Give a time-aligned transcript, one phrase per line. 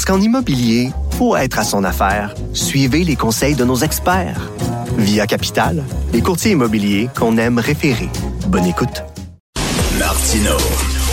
[0.00, 4.50] Parce qu'en immobilier, pour être à son affaire, suivez les conseils de nos experts.
[4.96, 5.84] Via Capital,
[6.14, 8.08] les courtiers immobiliers qu'on aime référer.
[8.46, 9.04] Bonne écoute.
[9.98, 10.56] Martino.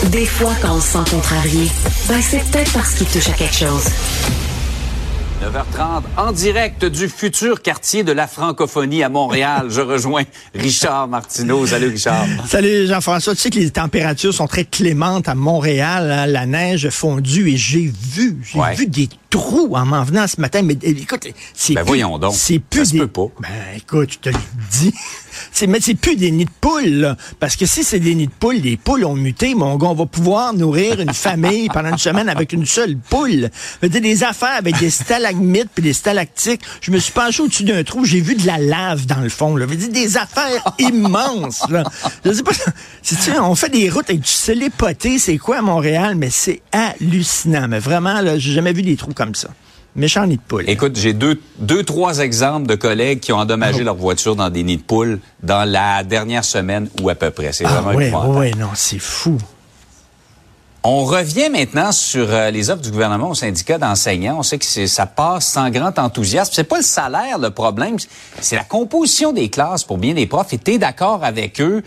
[0.09, 1.67] Des fois, quand on se sent contrarié,
[2.07, 3.87] ben c'est peut-être parce qu'il touche à quelque chose.
[5.41, 9.67] 9h30, en direct du futur quartier de la francophonie à Montréal.
[9.69, 10.23] Je rejoins
[10.55, 11.67] Richard Martineau.
[11.67, 12.25] Salut Richard.
[12.47, 13.35] Salut Jean-François.
[13.35, 16.09] Tu sais que les températures sont très clémentes à Montréal.
[16.11, 16.25] hein.
[16.25, 18.73] La neige fondue et j'ai vu, j'ai Ouais.
[18.73, 20.61] vu des trous en m'en venant ce matin.
[20.63, 22.33] Mais eh, écoute, c'est Ben plus- voyons donc.
[22.35, 22.99] C'est plus Ça se des...
[22.99, 23.27] peut pas.
[23.41, 24.93] Ben écoute, je te le dis.
[25.51, 27.15] C'est, mais c'est plus des nids de poules, là.
[27.39, 29.93] Parce que si c'est des nids de poules, les poules ont muté, mon gars, on
[29.93, 33.51] va pouvoir nourrir une famille pendant une semaine avec une seule poule.
[33.51, 36.61] Je veux dire, des affaires avec des stalagmites puis des stalactites.
[36.81, 39.55] Je me suis penché au-dessus d'un trou, j'ai vu de la lave dans le fond,
[39.55, 39.65] là.
[39.67, 41.83] Je veux dire, des affaires immenses, là.
[42.25, 42.53] Je sais pas,
[43.03, 46.15] c'est, tu sais, on fait des routes avec du scellé poté, c'est quoi à Montréal,
[46.15, 47.67] mais c'est hallucinant.
[47.67, 49.49] Mais vraiment, là, j'ai jamais vu des trous comme ça.
[49.95, 50.69] Méchant nid de poule.
[50.69, 54.63] Écoute, j'ai deux, deux, trois exemples de collègues qui ont endommagé leur voiture dans des
[54.63, 57.51] nids de poules dans la dernière semaine ou à peu près.
[57.51, 58.37] C'est ah vraiment épouvantable.
[58.37, 59.39] ouais, non, c'est fou.
[60.83, 64.37] On revient maintenant sur euh, les offres du gouvernement aux syndicats d'enseignants.
[64.39, 66.51] On sait que ça passe sans grand enthousiasme.
[66.53, 67.97] C'est pas le salaire le problème,
[68.39, 70.53] c'est la composition des classes pour bien des profs.
[70.53, 71.83] Et t'es d'accord avec eux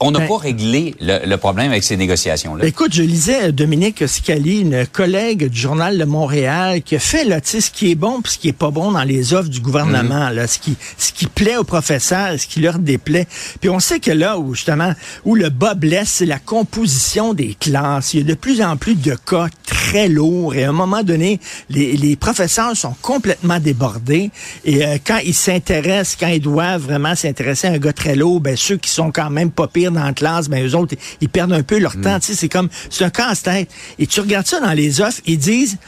[0.00, 2.66] On n'a Ben- pas réglé le, le problème avec ces négociations-là.
[2.66, 7.24] Écoute, je lisais euh, Dominique Scali, une collègue du Journal de Montréal, qui a fait
[7.24, 9.60] là, ce qui est bon puis ce qui est pas bon dans les offres du
[9.60, 13.26] gouvernement, là, ce qui ce qui plaît aux professeurs, ce qui leur déplaît.
[13.60, 14.92] Puis on sait que là où justement
[15.24, 18.12] où le bas blesse, c'est la composition des classes.
[18.14, 21.02] Il y a de plus en plus de cas très lourds et à un moment
[21.02, 24.30] donné, les, les professeurs sont complètement débordés
[24.66, 28.40] et euh, quand ils s'intéressent, quand ils doivent vraiment s'intéresser à un gars très lourd,
[28.40, 31.28] ben ceux qui sont quand même pas pires dans la classe, ben eux autres, ils
[31.28, 32.18] perdent un peu leur temps.
[32.20, 33.70] Tu sais, c'est comme, c'est un casse-tête.
[33.98, 35.78] Et tu regardes ça dans les offres, ils disent,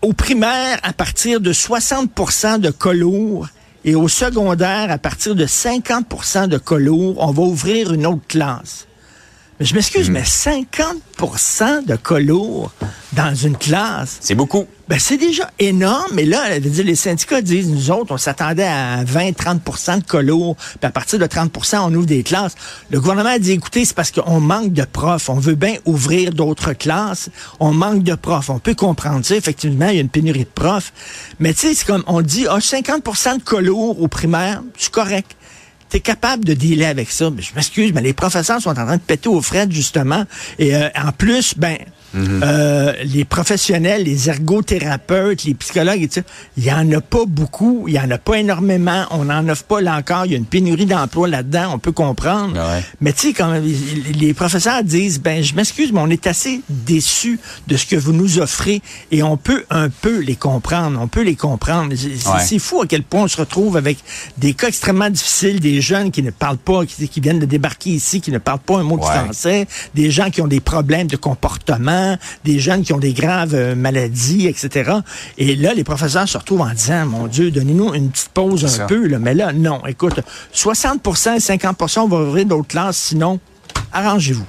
[0.00, 2.10] au primaire, à partir de 60
[2.60, 3.48] de cas lourds,
[3.84, 8.26] et au secondaire, à partir de 50 de cas lourds, on va ouvrir une autre
[8.28, 8.86] classe.
[9.62, 12.72] Je m'excuse, mais 50% de cas lourds
[13.12, 14.66] dans une classe, C'est beaucoup.
[14.88, 18.16] ben, c'est déjà énorme, mais là, elle veut dire, les syndicats disent, nous autres, on
[18.16, 22.56] s'attendait à 20-30% de colo, puis à partir de 30% on ouvre des classes.
[22.90, 25.28] Le gouvernement a dit, écoutez, c'est parce qu'on manque de profs.
[25.28, 27.30] On veut bien ouvrir d'autres classes.
[27.60, 28.50] On manque de profs.
[28.50, 29.36] On peut comprendre ça.
[29.36, 30.92] Effectivement, il y a une pénurie de profs.
[31.38, 35.36] Mais tu sais, c'est comme, on dit, ah, 50% de colo au primaire, c'est correct
[35.92, 37.30] t'es capable de dealer avec ça.
[37.30, 40.24] Mais je m'excuse, mais les professeurs sont en train de péter aux frettes, justement.
[40.58, 41.76] Et euh, en plus, ben,
[42.14, 46.08] euh, les professionnels, les ergothérapeutes, les psychologues et
[46.56, 49.64] il y en a pas beaucoup, il y en a pas énormément, on n'en offre
[49.64, 52.54] pas là encore, il y a une pénurie d'emplois là-dedans, on peut comprendre.
[52.54, 52.82] Ouais.
[53.00, 53.54] Mais tu sais, quand
[54.14, 58.12] les, professeurs disent, ben, je m'excuse, mais on est assez déçus de ce que vous
[58.12, 61.94] nous offrez et on peut un peu les comprendre, on peut les comprendre.
[61.96, 62.58] C'est Ouais.
[62.58, 63.98] fou à quel point on se retrouve avec
[64.38, 67.90] des cas extrêmement difficiles, des jeunes qui ne parlent pas, qui, qui viennent de débarquer
[67.90, 69.08] ici, qui ne parlent pas un mot de Ouais.
[69.08, 72.01] français, des gens qui ont des problèmes de comportement,
[72.44, 74.92] des jeunes qui ont des graves euh, maladies, etc.
[75.38, 78.68] Et là, les professeurs se retrouvent en disant, mon Dieu, donnez-nous une petite pause un
[78.68, 78.86] ça.
[78.86, 79.06] peu.
[79.06, 79.18] Là.
[79.18, 79.80] Mais là, non.
[79.86, 80.20] Écoute,
[80.52, 81.00] 60
[81.36, 83.40] et 50 on va ouvrir d'autres classes, sinon,
[83.92, 84.46] arrangez-vous.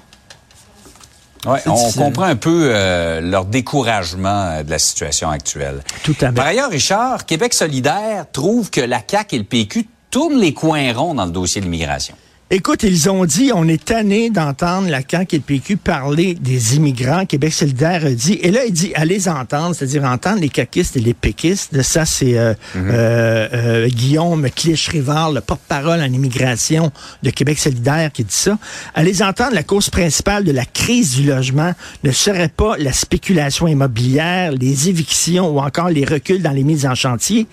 [1.46, 2.02] Ouais, on difficile.
[2.04, 5.84] comprend un peu euh, leur découragement euh, de la situation actuelle.
[6.04, 6.32] Tout à fait.
[6.34, 10.94] Par ailleurs, Richard, Québec solidaire trouve que la CAQ et le PQ tournent les coins
[10.94, 12.16] ronds dans le dossier de l'immigration.
[12.52, 16.76] Écoute, ils ont dit, on est tanné d'entendre la CAQ et le PQ parler des
[16.76, 17.26] immigrants.
[17.26, 21.00] Québec solidaire a dit, et là, il dit, allez entendre, c'est-à-dire entendre les caquistes et
[21.00, 21.82] les péquistes.
[21.82, 26.92] Ça, c'est euh, euh, euh, Guillaume Clich-Rivard, le porte-parole en immigration
[27.24, 28.60] de Québec solidaire, qui dit ça.
[28.94, 31.74] Allez entendre, la cause principale de la crise du logement
[32.04, 36.86] ne serait pas la spéculation immobilière, les évictions ou encore les reculs dans les mises
[36.86, 37.48] en chantier.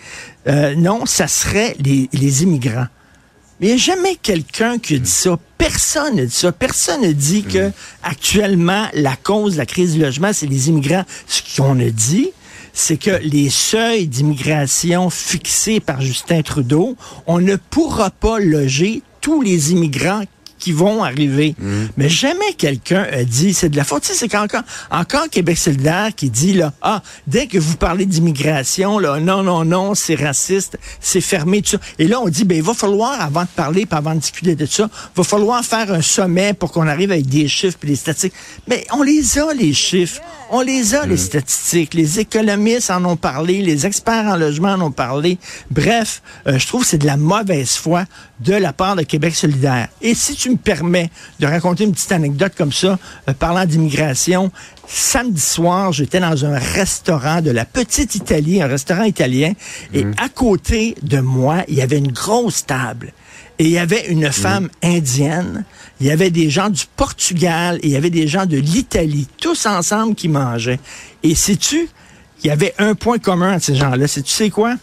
[0.46, 2.88] Euh, non, ça serait les, les immigrants.
[3.60, 5.38] Mais il n'y a jamais quelqu'un qui a dit ça.
[5.58, 6.50] Personne n'a dit ça.
[6.50, 7.70] Personne n'a dit que
[8.02, 11.04] actuellement la cause de la crise du logement, c'est les immigrants.
[11.26, 12.30] Ce qu'on a dit,
[12.72, 16.96] c'est que les seuils d'immigration fixés par Justin Trudeau,
[17.26, 20.22] on ne pourra pas loger tous les immigrants
[20.60, 21.54] qui vont arriver.
[21.96, 24.02] Mais jamais quelqu'un a dit c'est de la faute.
[24.02, 28.06] Tu sais, c'est qu'encore encore Québec solidaire qui dit là, ah, dès que vous parlez
[28.06, 31.78] d'immigration, là, non, non, non, c'est raciste, c'est fermé, tout ça.
[31.98, 34.54] Et là, on dit, ben, il va falloir, avant de parler, puis avant de discuter
[34.54, 37.96] de ça, va falloir faire un sommet pour qu'on arrive avec des chiffres puis des
[37.96, 38.34] statistiques.
[38.68, 40.20] Mais on les a, les chiffres.
[40.50, 41.94] On les a, les statistiques.
[41.94, 45.38] Les économistes en ont parlé, les experts en logement en ont parlé.
[45.70, 48.04] Bref, euh, je trouve que c'est de la mauvaise foi
[48.40, 49.88] de la part de Québec solidaire.
[50.02, 52.98] Et si tu me permets de raconter une petite anecdote comme ça,
[53.28, 54.52] euh, parlant d'immigration,
[54.86, 59.52] samedi soir, j'étais dans un restaurant de la Petite Italie, un restaurant italien,
[59.94, 63.12] et à côté de moi, il y avait une grosse table.
[63.58, 65.64] Et il y avait une femme indienne,
[66.00, 69.28] il y avait des gens du Portugal, et il y avait des gens de l'Italie,
[69.38, 70.80] tous ensemble qui mangeaient.
[71.22, 71.88] Et sais-tu,
[72.42, 74.08] il y avait un point commun à ces gens-là.
[74.08, 74.76] C'est tu sais quoi?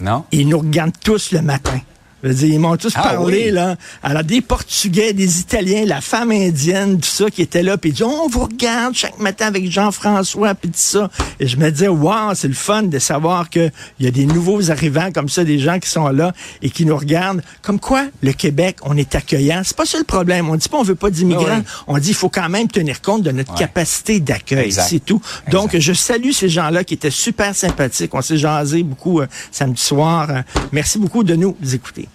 [0.00, 0.24] Non?
[0.30, 1.80] Ils nous regardent tous le matin.
[2.24, 3.50] Je veux dire, ils m'ont tous Ah parlé, oui.
[3.52, 3.76] là.
[4.02, 7.92] Alors, des Portugais, des Italiens, la femme indienne, tout ça qui était là, puis ils
[7.92, 11.10] disaient, on vous regarde chaque matin avec Jean-François, puis tout ça.
[11.38, 14.70] Et je me disais, wow, c'est le fun de savoir qu'il y a des nouveaux
[14.70, 16.32] arrivants comme ça, des gens qui sont là
[16.62, 17.42] et qui nous regardent.
[17.62, 19.60] Comme quoi, le Québec, on est accueillant.
[19.62, 20.48] C'est pas ça le problème.
[20.48, 21.44] On dit pas on veut pas d'immigrants.
[21.50, 21.64] Ah oui.
[21.88, 23.58] On dit il faut quand même tenir compte de notre Ouais.
[23.58, 24.72] capacité d'accueil.
[24.72, 25.20] C'est tout.
[25.50, 28.14] Donc, je salue ces gens-là qui étaient super sympathiques.
[28.14, 30.28] On s'est jasé beaucoup euh, samedi soir.
[30.30, 30.40] Euh,
[30.72, 32.08] merci beaucoup de nous écouter.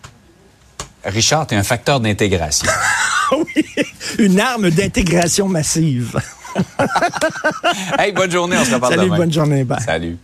[1.06, 2.70] Richard, tu es un facteur d'intégration.
[3.32, 3.66] oui,
[4.20, 6.20] une arme d'intégration massive.
[7.98, 9.18] hey, bonne journée, on se reparle Salut, demain.
[9.18, 9.64] bonne journée.
[9.64, 9.82] Bye.
[9.82, 10.18] Salut.